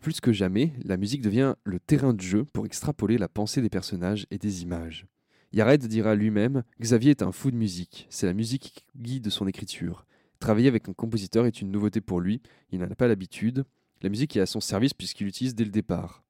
Plus 0.02 0.20
que 0.20 0.34
jamais, 0.34 0.74
la 0.84 0.98
musique 0.98 1.22
devient 1.22 1.56
le 1.64 1.80
terrain 1.80 2.14
de 2.14 2.20
jeu 2.20 2.44
pour 2.44 2.66
extrapoler 2.66 3.18
la 3.18 3.30
pensée 3.30 3.62
des 3.62 3.70
personnages 3.70 4.28
et 4.30 4.38
des 4.38 4.62
images. 4.64 5.08
Yared 5.54 5.88
dira 5.88 6.14
lui-même 6.14 6.64
Xavier 6.82 7.12
est 7.12 7.24
un 7.24 7.32
fou 7.32 7.52
de 7.52 7.56
musique, 7.56 8.06
c'est 8.10 8.28
la 8.28 8.34
musique 8.34 8.74
qui 8.74 8.84
guide 9.02 9.30
son 9.30 9.48
écriture. 9.48 10.06
Travailler 10.42 10.68
avec 10.68 10.90
un 10.90 10.94
compositeur 10.94 11.46
est 11.46 11.62
une 11.62 11.72
nouveauté 11.72 12.02
pour 12.02 12.20
lui, 12.20 12.42
il 12.74 12.80
n'en 12.80 12.92
a 12.92 12.96
pas 12.96 13.08
l'habitude. 13.08 13.64
La 14.02 14.10
musique 14.10 14.36
est 14.36 14.42
à 14.42 14.46
son 14.46 14.60
service 14.60 14.94
puisqu'il 14.94 15.24
l'utilise 15.24 15.56
dès 15.56 15.64
le 15.64 15.72
départ. 15.72 16.27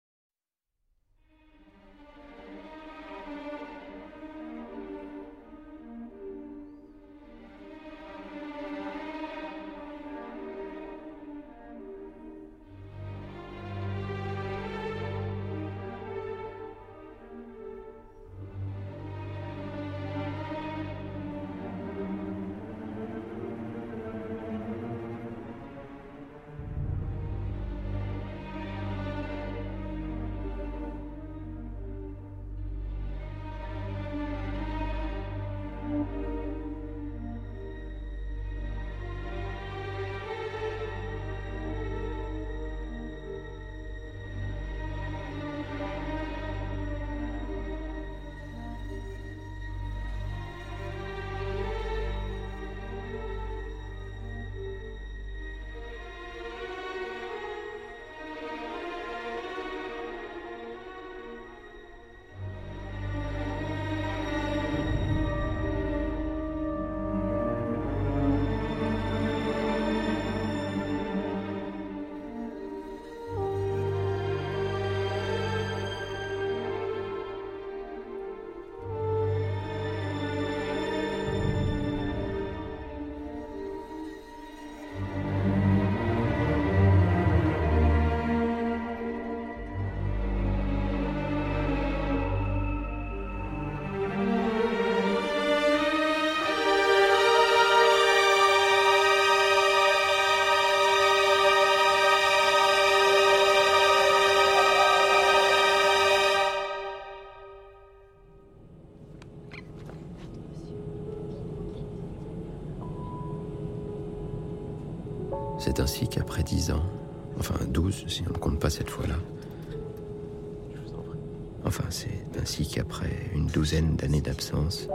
Qu'après 122.65 123.11
une 123.35 123.47
douzaine 123.47 123.95
d'années 123.95 124.21
d'absence, 124.21 124.87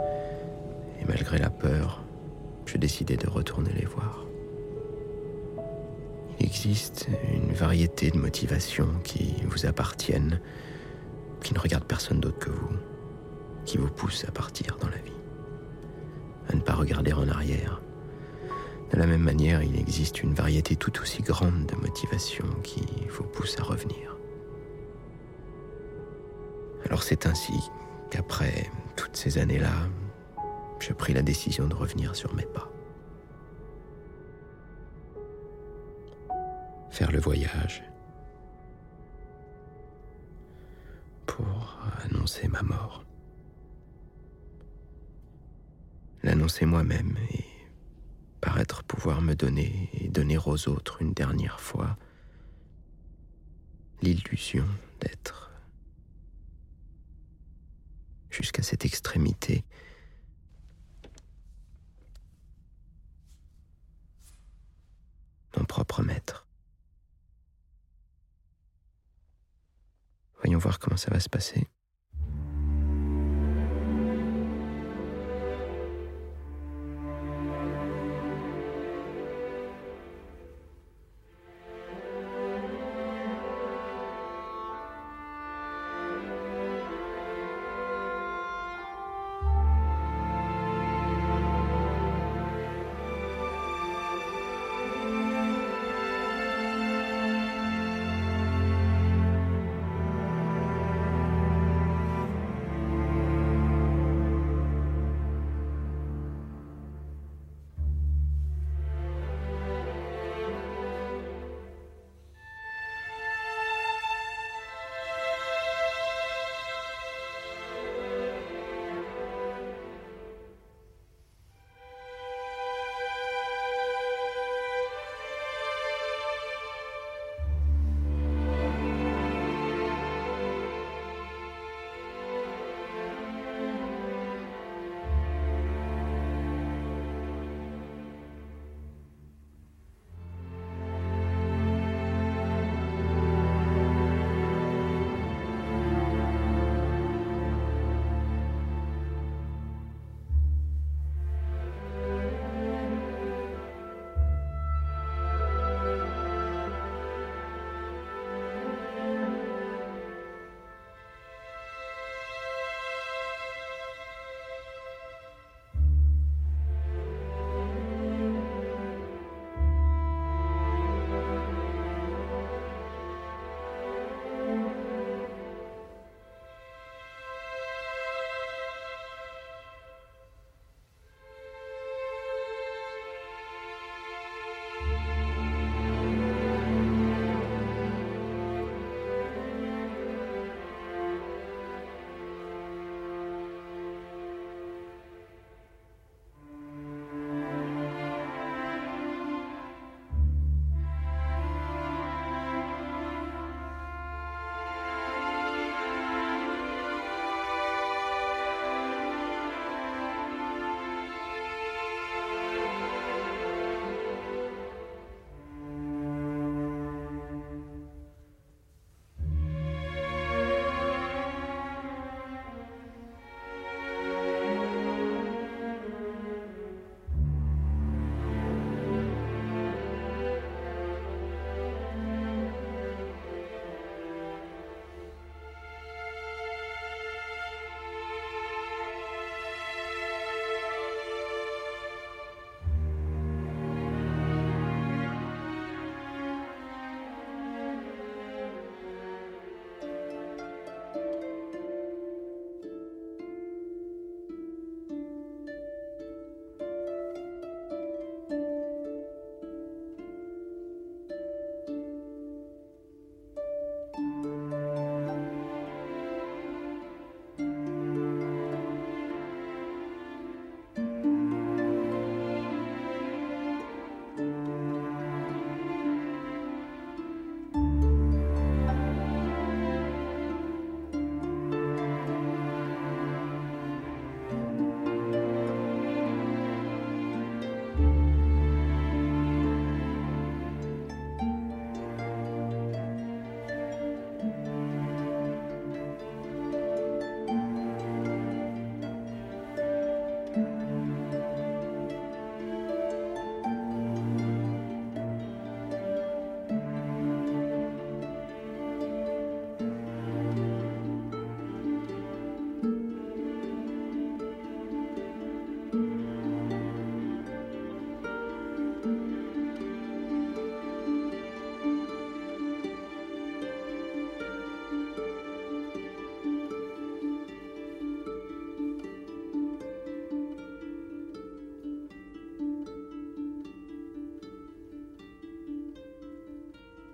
et 1.01 1.05
malgré 1.05 1.37
la 1.37 1.49
peur, 1.49 2.03
je 2.65 2.77
décidai 2.77 3.17
de 3.17 3.27
retourner 3.27 3.71
les 3.73 3.85
voir. 3.85 4.25
Il 6.39 6.45
existe 6.45 7.07
une 7.31 7.53
variété 7.53 8.09
de 8.11 8.17
motivations 8.17 8.89
qui 9.03 9.35
vous 9.45 9.65
appartiennent, 9.65 10.39
qui 11.41 11.53
ne 11.53 11.59
regardent 11.59 11.85
personne 11.85 12.19
d'autre 12.19 12.39
que 12.39 12.49
vous, 12.49 12.75
qui 13.65 13.77
vous 13.77 13.89
poussent 13.89 14.25
à 14.27 14.31
partir 14.31 14.77
dans 14.81 14.89
la 14.89 14.97
vie, 14.97 15.11
à 16.49 16.55
ne 16.55 16.61
pas 16.61 16.73
regarder 16.73 17.13
en 17.13 17.27
arrière, 17.29 17.83
de 18.93 18.99
la 18.99 19.07
même 19.07 19.23
manière, 19.23 19.63
il 19.63 19.79
existe 19.79 20.21
une 20.21 20.35
variété 20.35 20.75
tout 20.75 21.01
aussi 21.01 21.23
grande 21.23 21.65
de 21.65 21.75
motivations 21.75 22.45
qui 22.61 22.85
vous 23.09 23.23
poussent 23.23 23.59
à 23.59 23.63
revenir. 23.63 24.12
Alors 26.85 27.03
c'est 27.03 27.25
ainsi 27.25 27.71
qu'après 28.09 28.69
toutes 28.95 29.15
ces 29.15 29.37
années-là, 29.37 29.73
je 30.79 30.93
pris 30.93 31.13
la 31.13 31.21
décision 31.21 31.67
de 31.67 31.73
revenir 31.73 32.15
sur 32.15 32.33
mes 32.33 32.45
pas. 32.45 32.69
Faire 36.91 37.11
le 37.11 37.19
voyage 37.19 37.83
pour 41.25 41.79
annoncer 42.03 42.47
ma 42.47 42.61
mort. 42.61 43.05
L'annoncer 46.21 46.65
moi-même 46.65 47.17
et 47.31 47.45
paraître 48.39 48.83
pouvoir 48.83 49.21
me 49.21 49.33
donner 49.33 49.89
et 49.93 50.09
donner 50.09 50.37
aux 50.37 50.69
autres 50.69 51.01
une 51.01 51.13
dernière 51.13 51.59
fois 51.59 51.97
l'illusion 54.01 54.65
d'être 54.99 55.42
jusqu'à 58.33 58.63
cette 58.63 58.85
extrémité 58.85 59.63
mon 65.57 65.65
propre 65.65 66.01
maître. 66.01 66.47
Voyons 70.41 70.59
voir 70.59 70.79
comment 70.79 70.97
ça 70.97 71.11
va 71.11 71.19
se 71.19 71.29
passer. 71.29 71.67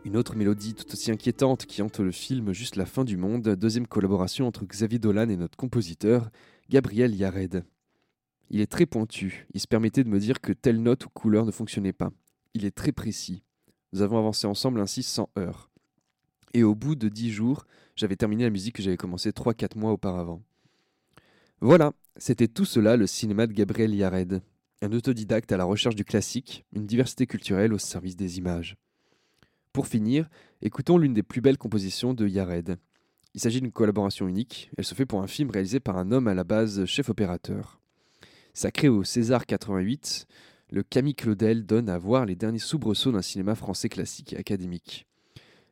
Une 0.09 0.17
autre 0.17 0.35
mélodie 0.35 0.73
tout 0.73 0.91
aussi 0.91 1.11
inquiétante 1.11 1.67
qui 1.67 1.83
hante 1.83 1.99
le 1.99 2.11
film 2.11 2.51
Juste 2.51 2.77
la 2.77 2.87
fin 2.87 3.03
du 3.03 3.15
monde, 3.15 3.47
deuxième 3.49 3.85
collaboration 3.85 4.47
entre 4.47 4.65
Xavier 4.65 4.97
Dolan 4.97 5.29
et 5.29 5.37
notre 5.37 5.55
compositeur, 5.55 6.31
Gabriel 6.67 7.13
Yared. 7.13 7.63
Il 8.49 8.59
est 8.59 8.71
très 8.71 8.87
pointu, 8.87 9.45
il 9.53 9.59
se 9.59 9.67
permettait 9.67 10.03
de 10.03 10.09
me 10.09 10.17
dire 10.17 10.41
que 10.41 10.51
telle 10.51 10.81
note 10.81 11.05
ou 11.05 11.09
couleur 11.09 11.45
ne 11.45 11.51
fonctionnait 11.51 11.93
pas. 11.93 12.09
Il 12.55 12.65
est 12.65 12.75
très 12.75 12.91
précis. 12.91 13.43
Nous 13.93 14.01
avons 14.01 14.17
avancé 14.17 14.47
ensemble 14.47 14.79
ainsi 14.79 15.03
sans 15.03 15.29
heurts. 15.37 15.69
Et 16.55 16.63
au 16.63 16.73
bout 16.73 16.95
de 16.95 17.07
dix 17.07 17.29
jours, 17.29 17.67
j'avais 17.95 18.15
terminé 18.15 18.45
la 18.45 18.49
musique 18.49 18.77
que 18.77 18.81
j'avais 18.81 18.97
commencé 18.97 19.29
3-4 19.29 19.77
mois 19.77 19.91
auparavant. 19.91 20.41
Voilà, 21.61 21.93
c'était 22.15 22.47
tout 22.47 22.65
cela 22.65 22.97
le 22.97 23.05
cinéma 23.05 23.45
de 23.45 23.53
Gabriel 23.53 23.93
Yared. 23.93 24.41
Un 24.81 24.91
autodidacte 24.91 25.51
à 25.51 25.57
la 25.57 25.65
recherche 25.65 25.95
du 25.95 26.03
classique, 26.03 26.65
une 26.73 26.87
diversité 26.87 27.27
culturelle 27.27 27.73
au 27.73 27.77
service 27.77 28.15
des 28.15 28.39
images. 28.39 28.75
Pour 29.71 29.85
finir, 29.85 30.27
écoutons 30.63 30.97
l'une 30.97 31.13
des 31.13 31.21
plus 31.21 31.41
belles 31.41 31.59
compositions 31.59 32.15
de 32.15 32.27
Yared. 32.27 32.77
Il 33.35 33.39
s'agit 33.39 33.61
d'une 33.61 33.71
collaboration 33.71 34.27
unique, 34.27 34.71
elle 34.77 34.83
se 34.83 34.95
fait 34.95 35.05
pour 35.05 35.21
un 35.21 35.27
film 35.27 35.51
réalisé 35.51 35.79
par 35.79 35.97
un 35.97 36.11
homme 36.11 36.27
à 36.27 36.33
la 36.33 36.43
base 36.43 36.85
chef 36.85 37.09
opérateur. 37.09 37.79
Sacré 38.55 38.89
au 38.89 39.03
César 39.03 39.45
88, 39.45 40.25
le 40.71 40.81
Camille 40.81 41.13
Claudel 41.13 41.67
donne 41.67 41.87
à 41.87 41.99
voir 41.99 42.25
les 42.25 42.35
derniers 42.35 42.57
soubresauts 42.57 43.11
d'un 43.11 43.21
cinéma 43.21 43.53
français 43.53 43.89
classique 43.89 44.33
et 44.33 44.37
académique. 44.37 45.05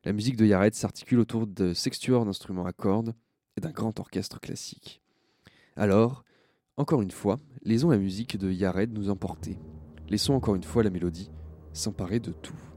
La 0.06 0.14
musique 0.14 0.38
de 0.38 0.46
Yared 0.46 0.76
s'articule 0.76 1.20
autour 1.20 1.48
de 1.48 1.74
sextuors 1.74 2.24
d'instruments 2.24 2.68
à 2.68 2.74
cordes 2.74 3.16
et 3.58 3.62
d'un 3.62 3.72
grand 3.72 4.00
orchestre 4.00 4.40
classique. 4.40 5.02
Alors, 5.76 6.24
encore 6.78 7.02
une 7.02 7.12
fois, 7.12 7.40
laissons 7.64 7.90
la 7.90 7.98
musique 7.98 8.38
de 8.38 8.52
Yared 8.52 8.94
nous 8.94 9.10
emporter. 9.10 9.58
Laissons 10.08 10.36
encore 10.36 10.56
une 10.56 10.64
fois 10.64 10.84
la 10.84 10.92
mélodie 10.92 11.32
s'emparer 11.74 12.20
de 12.20 12.32
tout. 12.32 12.77